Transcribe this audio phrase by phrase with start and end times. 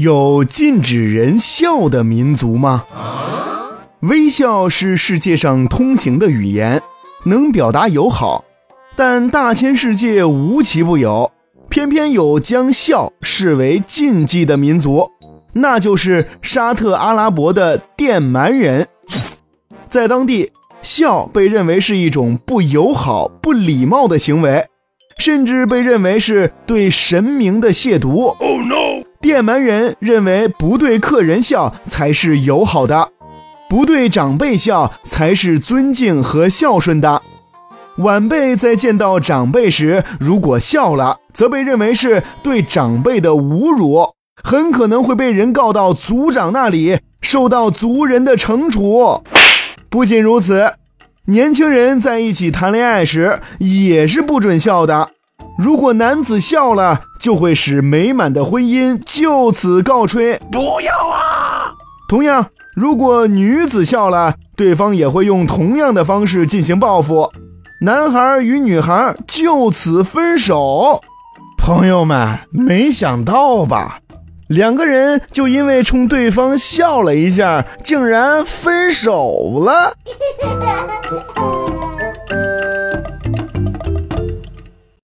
[0.00, 2.86] 有禁止人笑的民族吗？
[4.00, 6.80] 微笑是世界上通行的语言，
[7.24, 8.46] 能表达友好，
[8.96, 11.30] 但大千世界无奇不有，
[11.68, 15.10] 偏偏有将笑视为禁忌的民族，
[15.52, 18.88] 那就是沙特阿拉伯的电蛮人。
[19.90, 24.64] 在当地，笑被认为是一种不友好、不礼貌的行为，
[25.18, 28.34] 甚至被认为是对神明的亵渎。
[28.38, 29.04] Oh no！
[29.22, 33.10] 电蛮人认为不对客人笑才是友好的。
[33.68, 37.20] 不对长辈笑才是尊敬和孝顺的。
[37.98, 49.22] 晚辈在见到长辈时，如果笑了，则被认为是对长辈的侮辱，很可能会被人告到族长那里，受到族人的惩处。
[49.90, 50.72] 不仅如此，
[51.26, 55.10] 年轻人在一起谈恋爱时也是不准笑的。
[55.58, 60.38] 如果男子笑了，就会使美满的婚姻就此告吹。
[60.50, 61.74] 不要啊！
[62.08, 62.46] 同样。
[62.76, 67.30] 如果女子笑了，对方也会用同样的方式进行报复，
[67.82, 71.02] 男孩与女孩就此分手。
[71.58, 73.98] 朋友们，没想到吧？
[74.48, 79.94] 两个人就因为冲对方笑了一下，竟然分手了。